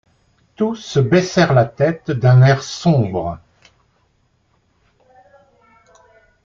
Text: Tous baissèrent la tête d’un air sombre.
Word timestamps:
Tous 0.55 0.97
baissèrent 0.97 1.53
la 1.53 1.65
tête 1.65 2.09
d’un 2.09 2.41
air 2.41 2.63
sombre. 2.63 3.37